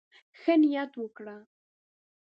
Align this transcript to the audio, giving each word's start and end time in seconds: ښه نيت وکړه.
ښه 0.39 0.53
نيت 0.61 0.91
وکړه. 1.01 1.35